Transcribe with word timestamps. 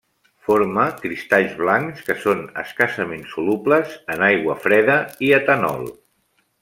Forma 0.45 0.83
cristalls 1.01 1.51
blancs, 1.59 1.99
que 2.07 2.15
són 2.23 2.41
escassament 2.61 3.27
solubles 3.35 3.93
en 4.15 4.27
aigua 4.31 4.57
freda 4.65 4.97
i 5.29 5.31
etanol. 5.43 5.87